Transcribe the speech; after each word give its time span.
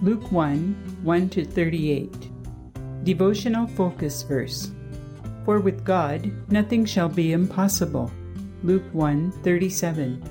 Luke 0.00 0.30
1 0.30 1.00
1 1.02 1.28
to 1.30 1.44
38. 1.44 2.30
Devotional 3.02 3.66
focus 3.66 4.22
verse. 4.22 4.70
For 5.44 5.58
with 5.58 5.84
God 5.84 6.30
nothing 6.52 6.84
shall 6.84 7.08
be 7.08 7.32
impossible. 7.32 8.12
Luke 8.62 8.84
1 8.92 9.32
37. 9.42 10.22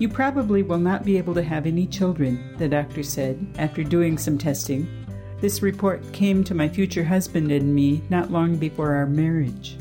You 0.00 0.08
probably 0.08 0.64
will 0.64 0.78
not 0.78 1.04
be 1.04 1.16
able 1.18 1.34
to 1.34 1.42
have 1.42 1.66
any 1.66 1.86
children, 1.86 2.56
the 2.58 2.68
doctor 2.68 3.04
said 3.04 3.46
after 3.58 3.84
doing 3.84 4.18
some 4.18 4.38
testing. 4.38 4.88
This 5.40 5.62
report 5.62 6.12
came 6.12 6.42
to 6.42 6.54
my 6.54 6.68
future 6.68 7.04
husband 7.04 7.52
and 7.52 7.72
me 7.72 8.02
not 8.10 8.32
long 8.32 8.56
before 8.56 8.92
our 8.92 9.06
marriage. 9.06 9.76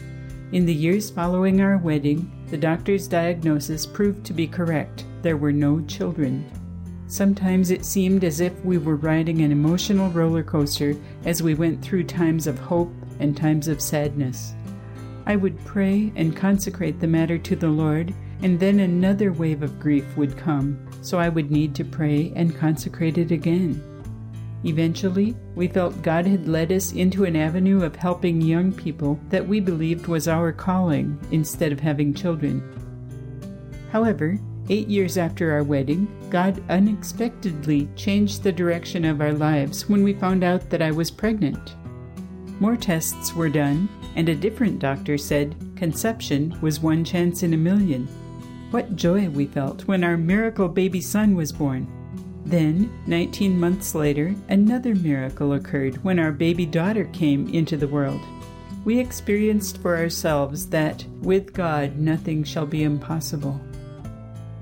In 0.51 0.67
the 0.67 0.73
years 0.73 1.09
following 1.09 1.61
our 1.61 1.77
wedding, 1.77 2.31
the 2.51 2.57
doctor's 2.57 3.07
diagnosis 3.07 3.87
proved 3.87 4.23
to 4.25 4.33
be 4.33 4.47
correct. 4.47 5.03
There 5.23 5.37
were 5.37 5.51
no 5.51 5.81
children. 5.85 6.45
Sometimes 7.07 7.71
it 7.71 7.85
seemed 7.85 8.25
as 8.25 8.41
if 8.41 8.53
we 8.65 8.77
were 8.77 8.97
riding 8.97 9.41
an 9.41 9.51
emotional 9.51 10.09
roller 10.11 10.43
coaster 10.43 10.93
as 11.23 11.41
we 11.41 11.55
went 11.55 11.81
through 11.81 12.03
times 12.03 12.47
of 12.47 12.59
hope 12.59 12.93
and 13.19 13.35
times 13.35 13.69
of 13.69 13.81
sadness. 13.81 14.53
I 15.25 15.37
would 15.37 15.63
pray 15.63 16.11
and 16.17 16.35
consecrate 16.35 16.99
the 16.99 17.07
matter 17.07 17.37
to 17.37 17.55
the 17.55 17.69
Lord, 17.69 18.13
and 18.41 18.59
then 18.59 18.81
another 18.81 19.31
wave 19.31 19.63
of 19.63 19.79
grief 19.79 20.05
would 20.17 20.37
come, 20.37 20.77
so 21.01 21.17
I 21.17 21.29
would 21.29 21.49
need 21.49 21.73
to 21.75 21.85
pray 21.85 22.33
and 22.35 22.57
consecrate 22.57 23.17
it 23.17 23.31
again. 23.31 23.81
Eventually, 24.65 25.35
we 25.55 25.67
felt 25.67 26.01
God 26.01 26.25
had 26.25 26.47
led 26.47 26.71
us 26.71 26.91
into 26.91 27.23
an 27.23 27.35
avenue 27.35 27.83
of 27.83 27.95
helping 27.95 28.41
young 28.41 28.73
people 28.73 29.19
that 29.29 29.47
we 29.47 29.59
believed 29.61 30.07
was 30.07 30.27
our 30.27 30.51
calling 30.51 31.17
instead 31.31 31.71
of 31.71 31.79
having 31.79 32.13
children. 32.13 32.61
However, 33.91 34.37
Eight 34.69 34.89
years 34.89 35.17
after 35.17 35.53
our 35.53 35.63
wedding, 35.63 36.07
God 36.29 36.61
unexpectedly 36.69 37.87
changed 37.95 38.43
the 38.43 38.51
direction 38.51 39.05
of 39.05 39.21
our 39.21 39.31
lives 39.31 39.87
when 39.87 40.03
we 40.03 40.13
found 40.13 40.43
out 40.43 40.69
that 40.69 40.81
I 40.81 40.91
was 40.91 41.09
pregnant. 41.09 41.75
More 42.59 42.75
tests 42.75 43.33
were 43.33 43.47
done, 43.47 43.87
and 44.17 44.27
a 44.27 44.35
different 44.35 44.79
doctor 44.79 45.17
said 45.17 45.55
conception 45.77 46.57
was 46.59 46.81
one 46.81 47.05
chance 47.05 47.43
in 47.43 47.53
a 47.53 47.57
million. 47.57 48.07
What 48.71 48.97
joy 48.97 49.29
we 49.29 49.45
felt 49.45 49.87
when 49.87 50.03
our 50.03 50.17
miracle 50.17 50.67
baby 50.67 50.99
son 50.99 51.35
was 51.35 51.53
born. 51.53 51.87
Then, 52.45 52.91
19 53.07 53.57
months 53.57 53.95
later, 53.95 54.35
another 54.49 54.95
miracle 54.95 55.53
occurred 55.53 56.03
when 56.03 56.19
our 56.19 56.31
baby 56.33 56.65
daughter 56.65 57.05
came 57.13 57.47
into 57.53 57.77
the 57.77 57.87
world. 57.87 58.21
We 58.83 58.99
experienced 58.99 59.77
for 59.77 59.97
ourselves 59.97 60.67
that, 60.69 61.05
with 61.21 61.53
God, 61.53 61.97
nothing 61.97 62.43
shall 62.43 62.65
be 62.65 62.83
impossible. 62.83 63.61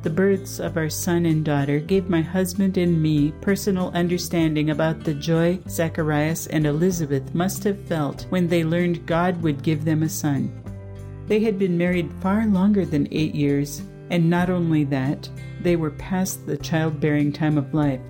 The 0.05 0.11
births 0.11 0.59
of 0.59 0.77
our 0.77 0.87
son 0.87 1.25
and 1.25 1.43
daughter 1.43 1.79
gave 1.79 2.11
my 2.11 2.21
husband 2.21 2.77
and 2.77 3.01
me 3.01 3.33
personal 3.41 3.89
understanding 3.95 4.69
about 4.69 5.03
the 5.03 5.15
joy 5.15 5.57
Zacharias 5.67 6.45
and 6.45 6.67
Elizabeth 6.67 7.33
must 7.33 7.63
have 7.63 7.87
felt 7.87 8.27
when 8.29 8.47
they 8.47 8.63
learned 8.63 9.07
God 9.07 9.41
would 9.41 9.63
give 9.63 9.83
them 9.83 10.03
a 10.03 10.09
son. 10.09 10.53
They 11.25 11.39
had 11.39 11.57
been 11.57 11.75
married 11.75 12.13
far 12.21 12.45
longer 12.45 12.85
than 12.85 13.07
eight 13.09 13.33
years, 13.33 13.81
and 14.11 14.29
not 14.29 14.51
only 14.51 14.83
that, 14.83 15.27
they 15.63 15.75
were 15.75 15.89
past 15.89 16.45
the 16.45 16.57
childbearing 16.57 17.33
time 17.33 17.57
of 17.57 17.73
life. 17.73 18.01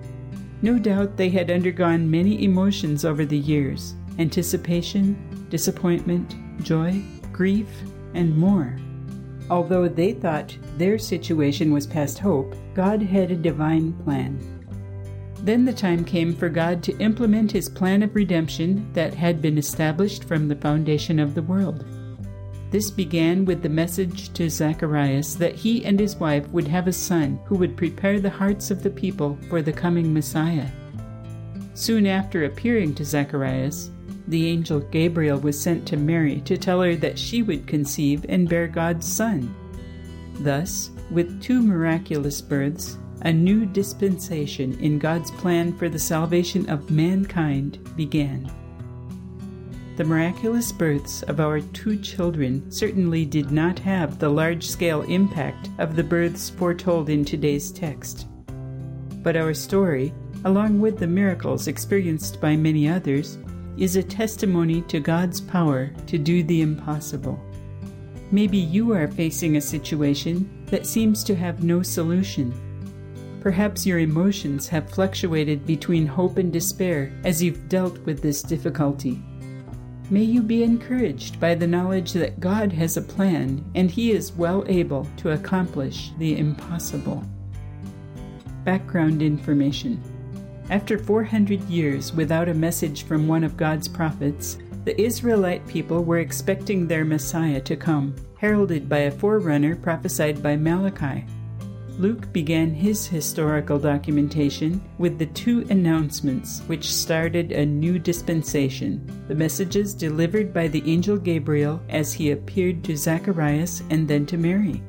No 0.60 0.78
doubt 0.78 1.16
they 1.16 1.30
had 1.30 1.50
undergone 1.50 2.10
many 2.10 2.44
emotions 2.44 3.06
over 3.06 3.24
the 3.24 3.38
years 3.38 3.94
anticipation, 4.18 5.16
disappointment, 5.48 6.34
joy, 6.62 7.02
grief, 7.32 7.68
and 8.12 8.36
more. 8.36 8.76
Although 9.48 9.88
they 9.88 10.12
thought 10.12 10.56
their 10.76 10.98
situation 10.98 11.72
was 11.72 11.86
past 11.86 12.18
hope, 12.18 12.54
God 12.74 13.00
had 13.00 13.30
a 13.30 13.36
divine 13.36 13.92
plan. 14.04 14.38
Then 15.42 15.64
the 15.64 15.72
time 15.72 16.04
came 16.04 16.34
for 16.34 16.48
God 16.48 16.82
to 16.82 16.98
implement 16.98 17.52
his 17.52 17.68
plan 17.68 18.02
of 18.02 18.14
redemption 18.14 18.92
that 18.94 19.14
had 19.14 19.40
been 19.40 19.58
established 19.58 20.24
from 20.24 20.48
the 20.48 20.56
foundation 20.56 21.20
of 21.20 21.34
the 21.34 21.42
world. 21.42 21.84
This 22.70 22.90
began 22.90 23.44
with 23.44 23.62
the 23.62 23.68
message 23.68 24.32
to 24.32 24.50
Zacharias 24.50 25.36
that 25.36 25.54
he 25.54 25.84
and 25.84 26.00
his 26.00 26.16
wife 26.16 26.48
would 26.48 26.66
have 26.66 26.88
a 26.88 26.92
son 26.92 27.38
who 27.44 27.54
would 27.56 27.76
prepare 27.76 28.18
the 28.18 28.28
hearts 28.28 28.72
of 28.72 28.82
the 28.82 28.90
people 28.90 29.38
for 29.48 29.62
the 29.62 29.72
coming 29.72 30.12
Messiah. 30.12 30.68
Soon 31.74 32.06
after 32.06 32.44
appearing 32.44 32.94
to 32.96 33.04
Zacharias, 33.04 33.92
the 34.28 34.48
angel 34.48 34.80
Gabriel 34.80 35.38
was 35.38 35.60
sent 35.60 35.86
to 35.86 35.96
Mary 35.96 36.40
to 36.42 36.56
tell 36.56 36.80
her 36.82 36.96
that 36.96 37.18
she 37.18 37.42
would 37.42 37.66
conceive 37.66 38.26
and 38.28 38.48
bear 38.48 38.66
God's 38.66 39.10
Son. 39.10 39.54
Thus, 40.40 40.90
with 41.10 41.40
two 41.40 41.62
miraculous 41.62 42.40
births, 42.40 42.98
a 43.22 43.32
new 43.32 43.64
dispensation 43.66 44.78
in 44.80 44.98
God's 44.98 45.30
plan 45.32 45.76
for 45.76 45.88
the 45.88 45.98
salvation 45.98 46.68
of 46.68 46.90
mankind 46.90 47.78
began. 47.96 48.50
The 49.96 50.04
miraculous 50.04 50.72
births 50.72 51.22
of 51.22 51.40
our 51.40 51.60
two 51.60 51.96
children 51.96 52.70
certainly 52.70 53.24
did 53.24 53.50
not 53.50 53.78
have 53.78 54.18
the 54.18 54.28
large 54.28 54.66
scale 54.66 55.02
impact 55.02 55.70
of 55.78 55.96
the 55.96 56.04
births 56.04 56.50
foretold 56.50 57.08
in 57.08 57.24
today's 57.24 57.70
text. 57.72 58.26
But 59.22 59.36
our 59.36 59.54
story, 59.54 60.12
along 60.44 60.80
with 60.80 60.98
the 60.98 61.06
miracles 61.06 61.66
experienced 61.66 62.42
by 62.42 62.56
many 62.56 62.88
others, 62.88 63.38
is 63.78 63.96
a 63.96 64.02
testimony 64.02 64.82
to 64.82 65.00
God's 65.00 65.40
power 65.40 65.90
to 66.06 66.18
do 66.18 66.42
the 66.42 66.62
impossible. 66.62 67.40
Maybe 68.30 68.58
you 68.58 68.92
are 68.92 69.06
facing 69.06 69.56
a 69.56 69.60
situation 69.60 70.64
that 70.66 70.86
seems 70.86 71.22
to 71.24 71.36
have 71.36 71.62
no 71.62 71.82
solution. 71.82 72.54
Perhaps 73.40 73.86
your 73.86 74.00
emotions 74.00 74.66
have 74.68 74.90
fluctuated 74.90 75.64
between 75.66 76.06
hope 76.06 76.38
and 76.38 76.52
despair 76.52 77.12
as 77.24 77.42
you've 77.42 77.68
dealt 77.68 77.98
with 78.00 78.20
this 78.20 78.42
difficulty. 78.42 79.22
May 80.10 80.22
you 80.22 80.42
be 80.42 80.62
encouraged 80.62 81.38
by 81.38 81.54
the 81.54 81.66
knowledge 81.66 82.12
that 82.12 82.40
God 82.40 82.72
has 82.72 82.96
a 82.96 83.02
plan 83.02 83.64
and 83.74 83.90
He 83.90 84.12
is 84.12 84.32
well 84.32 84.64
able 84.66 85.06
to 85.18 85.32
accomplish 85.32 86.12
the 86.18 86.38
impossible. 86.38 87.22
Background 88.64 89.22
information 89.22 90.02
after 90.70 90.98
400 90.98 91.60
years 91.64 92.12
without 92.12 92.48
a 92.48 92.54
message 92.54 93.04
from 93.04 93.28
one 93.28 93.44
of 93.44 93.56
God's 93.56 93.88
prophets, 93.88 94.58
the 94.84 95.00
Israelite 95.00 95.66
people 95.66 96.04
were 96.04 96.18
expecting 96.18 96.86
their 96.86 97.04
Messiah 97.04 97.60
to 97.62 97.76
come, 97.76 98.14
heralded 98.38 98.88
by 98.88 98.98
a 98.98 99.10
forerunner 99.10 99.76
prophesied 99.76 100.42
by 100.42 100.56
Malachi. 100.56 101.24
Luke 101.98 102.30
began 102.32 102.74
his 102.74 103.06
historical 103.06 103.78
documentation 103.78 104.82
with 104.98 105.18
the 105.18 105.26
two 105.26 105.66
announcements 105.70 106.60
which 106.66 106.92
started 106.92 107.52
a 107.52 107.64
new 107.64 107.98
dispensation 107.98 109.00
the 109.28 109.34
messages 109.34 109.94
delivered 109.94 110.52
by 110.52 110.68
the 110.68 110.82
angel 110.84 111.16
Gabriel 111.16 111.80
as 111.88 112.12
he 112.12 112.32
appeared 112.32 112.84
to 112.84 112.96
Zacharias 112.96 113.82
and 113.88 114.06
then 114.06 114.26
to 114.26 114.36
Mary. 114.36 114.82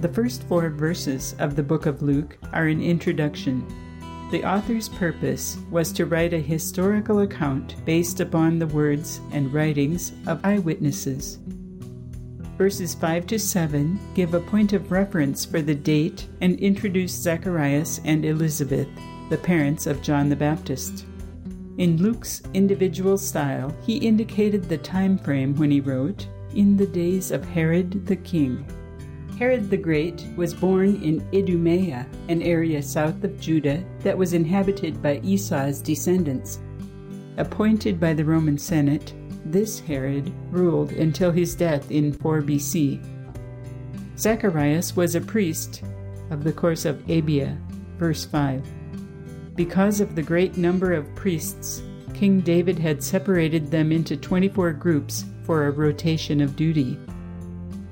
The 0.00 0.08
first 0.08 0.44
four 0.44 0.70
verses 0.70 1.36
of 1.38 1.56
the 1.56 1.62
book 1.62 1.84
of 1.84 2.00
Luke 2.00 2.38
are 2.52 2.66
an 2.66 2.82
introduction 2.82 3.66
the 4.32 4.44
author's 4.44 4.88
purpose 4.88 5.58
was 5.70 5.92
to 5.92 6.06
write 6.06 6.32
a 6.32 6.38
historical 6.38 7.20
account 7.20 7.76
based 7.84 8.18
upon 8.18 8.58
the 8.58 8.66
words 8.68 9.20
and 9.30 9.52
writings 9.52 10.14
of 10.26 10.42
eyewitnesses. 10.42 11.38
Verses 12.56 12.94
5 12.94 13.26
to 13.26 13.38
7 13.38 14.00
give 14.14 14.32
a 14.32 14.40
point 14.40 14.72
of 14.72 14.90
reference 14.90 15.44
for 15.44 15.60
the 15.60 15.74
date 15.74 16.28
and 16.40 16.58
introduce 16.60 17.12
Zacharias 17.12 18.00
and 18.06 18.24
Elizabeth, 18.24 18.88
the 19.28 19.36
parents 19.36 19.86
of 19.86 20.00
John 20.00 20.30
the 20.30 20.36
Baptist. 20.36 21.04
In 21.76 22.02
Luke's 22.02 22.40
individual 22.54 23.18
style, 23.18 23.76
he 23.82 23.98
indicated 23.98 24.66
the 24.66 24.78
time 24.78 25.18
frame 25.18 25.54
when 25.56 25.70
he 25.70 25.80
wrote, 25.80 26.26
In 26.54 26.78
the 26.78 26.86
days 26.86 27.32
of 27.32 27.44
Herod 27.44 28.06
the 28.06 28.16
king. 28.16 28.64
Herod 29.42 29.70
the 29.70 29.76
Great 29.76 30.24
was 30.36 30.54
born 30.54 31.02
in 31.02 31.28
Idumea, 31.34 32.06
an 32.28 32.42
area 32.42 32.80
south 32.80 33.24
of 33.24 33.40
Judah 33.40 33.82
that 34.04 34.16
was 34.16 34.34
inhabited 34.34 35.02
by 35.02 35.18
Esau's 35.24 35.80
descendants. 35.80 36.60
Appointed 37.38 37.98
by 37.98 38.14
the 38.14 38.24
Roman 38.24 38.56
Senate, 38.56 39.12
this 39.44 39.80
Herod 39.80 40.32
ruled 40.52 40.92
until 40.92 41.32
his 41.32 41.56
death 41.56 41.90
in 41.90 42.12
4 42.12 42.40
BC. 42.42 43.04
Zacharias 44.16 44.94
was 44.94 45.16
a 45.16 45.20
priest 45.20 45.82
of 46.30 46.44
the 46.44 46.52
course 46.52 46.84
of 46.84 47.04
Abia, 47.08 47.58
verse 47.98 48.24
5. 48.24 48.64
Because 49.56 50.00
of 50.00 50.14
the 50.14 50.22
great 50.22 50.56
number 50.56 50.92
of 50.92 51.12
priests, 51.16 51.82
King 52.14 52.42
David 52.42 52.78
had 52.78 53.02
separated 53.02 53.72
them 53.72 53.90
into 53.90 54.16
24 54.16 54.72
groups 54.74 55.24
for 55.42 55.66
a 55.66 55.72
rotation 55.72 56.40
of 56.40 56.54
duty. 56.54 56.96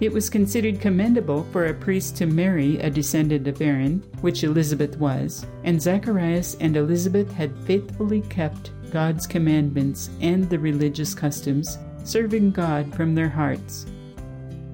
It 0.00 0.12
was 0.14 0.30
considered 0.30 0.80
commendable 0.80 1.46
for 1.52 1.66
a 1.66 1.74
priest 1.74 2.16
to 2.16 2.26
marry 2.26 2.78
a 2.78 2.88
descendant 2.88 3.46
of 3.46 3.60
Aaron, 3.60 4.02
which 4.22 4.44
Elizabeth 4.44 4.96
was, 4.96 5.46
and 5.64 5.80
Zacharias 5.80 6.56
and 6.58 6.74
Elizabeth 6.74 7.30
had 7.32 7.54
faithfully 7.66 8.22
kept 8.22 8.70
God's 8.90 9.26
commandments 9.26 10.08
and 10.22 10.48
the 10.48 10.58
religious 10.58 11.12
customs, 11.12 11.76
serving 12.02 12.52
God 12.52 12.94
from 12.94 13.14
their 13.14 13.28
hearts. 13.28 13.84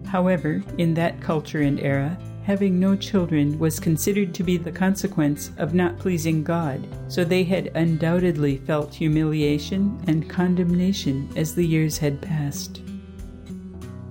However, 0.07 0.63
in 0.79 0.95
that 0.95 1.21
culture 1.21 1.63
and 1.63 1.81
era, 1.81 2.17
having 2.45 2.79
no 2.79 2.95
children 2.95 3.59
was 3.59 3.81
considered 3.81 4.33
to 4.33 4.45
be 4.45 4.57
the 4.57 4.71
consequence 4.71 5.51
of 5.59 5.75
not 5.75 5.99
pleasing 5.99 6.45
God, 6.45 6.87
so 7.09 7.25
they 7.25 7.43
had 7.43 7.73
undoubtedly 7.75 8.59
felt 8.59 8.95
humiliation 8.95 10.01
and 10.07 10.31
condemnation 10.31 11.29
as 11.35 11.57
the 11.57 11.67
years 11.67 11.99
had 11.99 12.23
passed. 12.23 12.81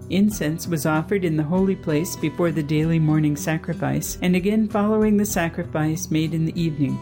Incense 0.09 0.67
was 0.67 0.85
offered 0.85 1.25
in 1.25 1.35
the 1.35 1.43
holy 1.43 1.75
place 1.75 2.15
before 2.15 2.51
the 2.51 2.63
daily 2.63 2.99
morning 2.99 3.35
sacrifice, 3.35 4.17
and 4.21 4.35
again 4.35 4.67
following 4.67 5.17
the 5.17 5.25
sacrifice 5.25 6.11
made 6.11 6.33
in 6.33 6.45
the 6.45 6.59
evening. 6.59 6.97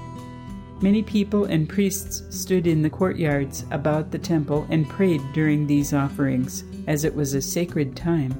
Many 0.82 1.04
people 1.04 1.46
and 1.46 1.70
priests 1.70 2.24
stood 2.30 2.68
in 2.68 2.82
the 2.82 2.90
courtyards 2.90 3.66
about 3.72 4.12
the 4.12 4.20
temple 4.20 4.68
and 4.70 4.90
prayed 4.90 5.22
during 5.34 5.66
these 5.66 5.94
offerings, 5.94 6.64
as 6.88 7.04
it 7.04 7.16
was 7.16 7.34
a 7.34 7.42
sacred 7.42 7.96
time. 7.96 8.34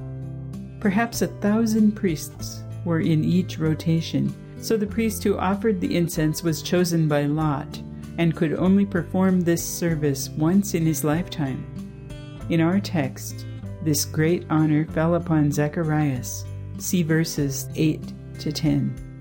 Perhaps 0.80 1.22
a 1.22 1.28
thousand 1.28 1.94
priests 1.94 2.64
were 2.84 3.00
in 3.00 3.24
each 3.24 3.60
rotation, 3.60 4.34
so 4.62 4.76
the 4.76 4.88
priest 4.88 5.24
who 5.24 5.38
offered 5.38 5.80
the 5.80 5.96
incense 5.96 6.44
was 6.44 6.62
chosen 6.62 7.08
by 7.08 7.24
lot 7.24 7.82
and 8.18 8.36
could 8.36 8.54
only 8.54 8.86
perform 8.86 9.42
this 9.42 9.64
service 9.64 10.30
once 10.30 10.74
in 10.74 10.86
his 10.86 11.04
lifetime. 11.04 11.66
In 12.50 12.62
our 12.62 12.80
text, 12.80 13.46
this 13.84 14.06
great 14.06 14.46
honor 14.50 14.86
fell 14.86 15.16
upon 15.16 15.52
Zacharias. 15.52 16.46
See 16.78 17.04
verses 17.04 17.68
8 17.76 18.02
to 18.40 18.52
10. 18.52 19.14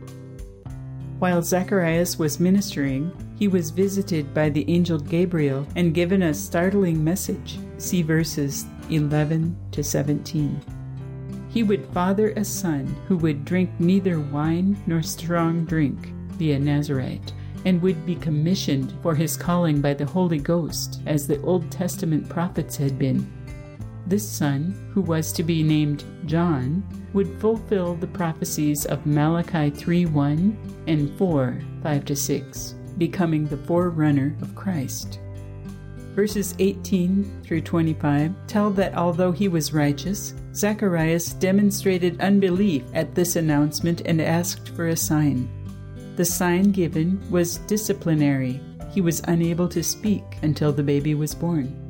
While 1.19 1.43
Zacharias 1.43 2.19
was 2.19 2.41
ministering, 2.41 3.13
he 3.39 3.49
was 3.49 3.71
visited 3.71 4.33
by 4.35 4.49
the 4.49 4.69
angel 4.69 4.99
Gabriel 4.99 5.67
and 5.77 5.95
given 5.95 6.23
a 6.23 6.35
startling 6.35 7.03
message. 7.03 7.59
See 7.79 8.03
verses 8.03 8.67
11 8.91 9.57
to 9.73 9.85
17. 9.85 10.61
He 11.49 11.63
would 11.63 11.87
father 11.93 12.31
a 12.31 12.45
son 12.45 12.87
who 13.07 13.17
would 13.19 13.45
drink 13.45 13.71
neither 13.79 14.21
wine 14.21 14.81
nor 14.87 15.03
strong 15.03 15.65
drink, 15.65 16.13
be 16.39 16.53
a 16.53 16.59
Nazarite, 16.59 17.33
and 17.65 17.81
would 17.83 18.05
be 18.07 18.15
commissioned 18.17 18.95
for 19.03 19.15
his 19.15 19.37
calling 19.37 19.81
by 19.81 19.95
the 19.95 20.07
Holy 20.07 20.39
Ghost, 20.39 21.01
as 21.07 21.27
the 21.27 21.41
Old 21.43 21.71
Testament 21.71 22.29
prophets 22.29 22.77
had 22.77 22.99
been. 22.99 23.31
This 24.13 24.29
son, 24.29 24.75
who 24.93 25.01
was 25.01 25.33
to 25.33 25.43
be 25.43 25.63
named 25.63 26.05
John, 26.27 26.85
would 27.15 27.41
fulfill 27.41 27.95
the 27.95 28.07
prophecies 28.07 28.85
of 28.85 29.07
Malachi 29.07 29.71
3:1 29.71 30.55
and 30.87 31.11
4 31.17 31.59
5 31.83 32.19
6, 32.19 32.75
becoming 32.99 33.47
the 33.47 33.57
forerunner 33.57 34.37
of 34.43 34.55
Christ. 34.55 35.19
Verses 36.15 36.55
18 36.59 37.25
through 37.43 37.63
25 37.63 38.35
tell 38.47 38.69
that 38.73 38.95
although 38.95 39.33
he 39.33 39.49
was 39.49 39.73
righteous, 39.73 40.35
Zacharias 40.55 41.33
demonstrated 41.33 42.21
unbelief 42.21 42.83
at 42.93 43.15
this 43.15 43.37
announcement 43.37 44.03
and 44.05 44.21
asked 44.21 44.69
for 44.77 44.89
a 44.89 44.95
sign. 44.95 45.49
The 46.17 46.27
sign 46.27 46.65
given 46.65 47.19
was 47.31 47.61
disciplinary. 47.67 48.61
He 48.91 49.01
was 49.01 49.23
unable 49.25 49.69
to 49.69 49.83
speak 49.83 50.37
until 50.43 50.71
the 50.71 50.83
baby 50.83 51.15
was 51.15 51.35
born. 51.35 51.82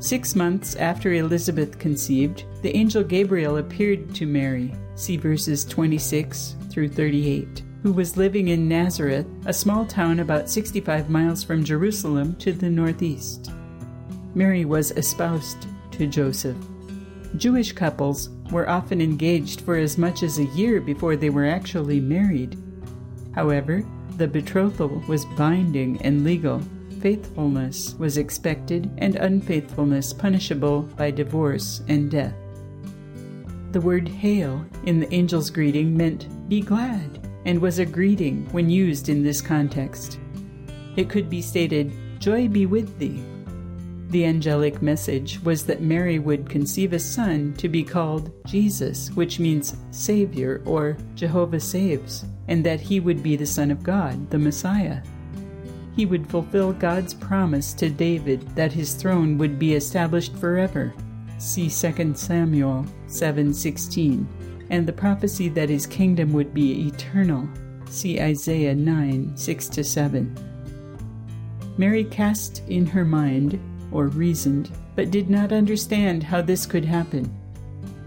Six 0.00 0.34
months 0.34 0.76
after 0.76 1.12
Elizabeth 1.12 1.78
conceived, 1.78 2.44
the 2.62 2.74
angel 2.74 3.04
Gabriel 3.04 3.58
appeared 3.58 4.14
to 4.14 4.24
Mary, 4.24 4.72
see 4.94 5.18
verses 5.18 5.62
26 5.66 6.56
through 6.70 6.88
38, 6.88 7.62
who 7.82 7.92
was 7.92 8.16
living 8.16 8.48
in 8.48 8.66
Nazareth, 8.66 9.26
a 9.44 9.52
small 9.52 9.84
town 9.84 10.20
about 10.20 10.48
65 10.48 11.10
miles 11.10 11.44
from 11.44 11.62
Jerusalem 11.62 12.34
to 12.36 12.50
the 12.50 12.70
northeast. 12.70 13.52
Mary 14.34 14.64
was 14.64 14.90
espoused 14.92 15.66
to 15.90 16.06
Joseph. 16.06 16.56
Jewish 17.36 17.72
couples 17.72 18.30
were 18.50 18.70
often 18.70 19.02
engaged 19.02 19.60
for 19.60 19.76
as 19.76 19.98
much 19.98 20.22
as 20.22 20.38
a 20.38 20.46
year 20.56 20.80
before 20.80 21.14
they 21.14 21.28
were 21.28 21.46
actually 21.46 22.00
married. 22.00 22.56
However, 23.34 23.84
the 24.16 24.26
betrothal 24.26 25.02
was 25.06 25.26
binding 25.36 26.00
and 26.00 26.24
legal 26.24 26.62
faithfulness 27.00 27.94
was 27.98 28.18
expected 28.18 28.90
and 28.98 29.16
unfaithfulness 29.16 30.12
punishable 30.12 30.82
by 30.82 31.10
divorce 31.10 31.82
and 31.88 32.10
death. 32.10 32.34
The 33.72 33.80
word 33.80 34.08
hail 34.08 34.64
in 34.84 35.00
the 35.00 35.12
angel's 35.12 35.50
greeting 35.50 35.96
meant 35.96 36.28
be 36.48 36.60
glad 36.60 37.26
and 37.46 37.60
was 37.60 37.78
a 37.78 37.86
greeting 37.86 38.46
when 38.52 38.68
used 38.68 39.08
in 39.08 39.22
this 39.22 39.40
context. 39.40 40.18
It 40.96 41.08
could 41.08 41.30
be 41.30 41.40
stated, 41.40 41.92
Joy 42.18 42.48
be 42.48 42.66
with 42.66 42.98
thee. 42.98 43.24
The 44.08 44.26
angelic 44.26 44.82
message 44.82 45.40
was 45.42 45.64
that 45.66 45.80
Mary 45.80 46.18
would 46.18 46.50
conceive 46.50 46.92
a 46.92 46.98
son 46.98 47.54
to 47.54 47.68
be 47.68 47.84
called 47.84 48.32
Jesus, 48.44 49.10
which 49.12 49.38
means 49.38 49.76
Savior 49.92 50.62
or 50.66 50.98
Jehovah 51.14 51.60
saves, 51.60 52.24
and 52.48 52.66
that 52.66 52.80
he 52.80 52.98
would 52.98 53.22
be 53.22 53.36
the 53.36 53.46
Son 53.46 53.70
of 53.70 53.84
God, 53.84 54.28
the 54.30 54.38
Messiah 54.38 55.00
he 56.00 56.06
would 56.06 56.30
fulfill 56.30 56.72
God's 56.72 57.12
promise 57.12 57.74
to 57.74 57.90
David 57.90 58.40
that 58.56 58.72
his 58.72 58.94
throne 58.94 59.36
would 59.36 59.58
be 59.58 59.74
established 59.74 60.34
forever. 60.36 60.94
See 61.36 61.68
2 61.68 62.16
Samuel 62.16 62.86
7:16, 63.06 64.26
and 64.70 64.86
the 64.86 64.94
prophecy 64.94 65.50
that 65.50 65.68
his 65.68 65.84
kingdom 65.84 66.32
would 66.32 66.54
be 66.54 66.86
eternal. 66.86 67.46
See 67.90 68.18
Isaiah 68.18 68.74
9 68.74 69.32
6 69.36 69.70
7. 69.82 70.34
Mary 71.76 72.04
cast 72.04 72.62
in 72.66 72.86
her 72.86 73.04
mind, 73.04 73.60
or 73.92 74.06
reasoned, 74.06 74.70
but 74.96 75.10
did 75.10 75.28
not 75.28 75.52
understand 75.52 76.22
how 76.22 76.40
this 76.40 76.64
could 76.64 76.86
happen. 76.86 77.30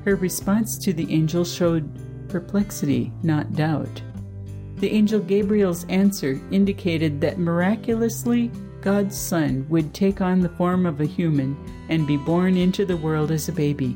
Her 0.04 0.16
response 0.16 0.80
to 0.80 0.94
the 0.94 1.13
angel 1.13 1.46
showed 1.46 1.88
perplexity, 2.28 3.12
not 3.22 3.54
doubt. 3.54 4.01
The 4.84 4.92
angel 4.92 5.22
Gabriel's 5.22 5.86
answer 5.86 6.42
indicated 6.52 7.22
that 7.22 7.40
miraculously 7.40 8.52
God's 8.82 9.18
Son 9.18 9.66
would 9.70 9.94
take 9.94 10.20
on 10.20 10.42
the 10.42 10.50
form 10.50 10.86
of 10.86 11.00
a 11.00 11.06
human 11.06 11.56
and 11.88 12.06
be 12.06 12.18
born 12.18 12.58
into 12.58 12.86
the 12.86 12.98
world 12.98 13.32
as 13.32 13.48
a 13.48 13.54
baby. 13.54 13.96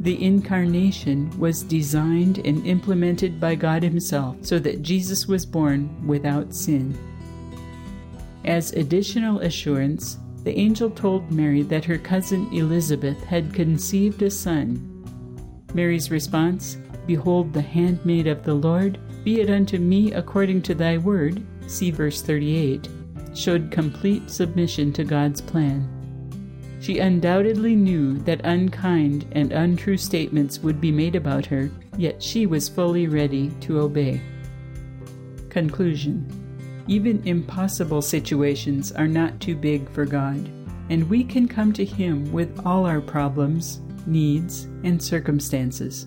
The 0.00 0.20
incarnation 0.20 1.30
was 1.38 1.62
designed 1.62 2.38
and 2.44 2.66
implemented 2.66 3.38
by 3.38 3.54
God 3.54 3.84
Himself 3.84 4.36
so 4.40 4.58
that 4.58 4.82
Jesus 4.82 5.28
was 5.28 5.46
born 5.46 6.04
without 6.04 6.56
sin. 6.56 6.98
As 8.44 8.72
additional 8.72 9.38
assurance, 9.38 10.18
the 10.42 10.58
angel 10.58 10.90
told 10.90 11.30
Mary 11.30 11.62
that 11.62 11.84
her 11.84 11.98
cousin 11.98 12.52
Elizabeth 12.52 13.22
had 13.22 13.54
conceived 13.54 14.22
a 14.22 14.30
son. 14.32 15.04
Mary's 15.72 16.10
response 16.10 16.78
Behold, 17.06 17.52
the 17.52 17.62
handmaid 17.62 18.26
of 18.26 18.42
the 18.42 18.54
Lord 18.54 18.98
be 19.24 19.40
it 19.40 19.50
unto 19.50 19.78
me 19.78 20.12
according 20.12 20.62
to 20.62 20.74
thy 20.74 20.98
word, 20.98 21.42
see 21.66 21.90
verse 21.90 22.22
38, 22.22 22.88
showed 23.34 23.70
complete 23.70 24.30
submission 24.30 24.92
to 24.92 25.04
God's 25.04 25.40
plan. 25.40 25.96
She 26.80 26.98
undoubtedly 26.98 27.76
knew 27.76 28.18
that 28.20 28.44
unkind 28.44 29.26
and 29.32 29.52
untrue 29.52 29.98
statements 29.98 30.60
would 30.60 30.80
be 30.80 30.90
made 30.90 31.14
about 31.14 31.44
her, 31.46 31.70
yet 31.98 32.22
she 32.22 32.46
was 32.46 32.70
fully 32.70 33.06
ready 33.06 33.50
to 33.60 33.80
obey. 33.80 34.20
Conclusion 35.50 36.26
Even 36.88 37.22
impossible 37.26 38.00
situations 38.00 38.92
are 38.92 39.08
not 39.08 39.38
too 39.40 39.54
big 39.54 39.90
for 39.90 40.06
God, 40.06 40.50
and 40.88 41.08
we 41.10 41.22
can 41.22 41.46
come 41.46 41.72
to 41.74 41.84
Him 41.84 42.32
with 42.32 42.64
all 42.64 42.86
our 42.86 43.02
problems, 43.02 43.80
needs, 44.06 44.64
and 44.82 45.02
circumstances. 45.02 46.06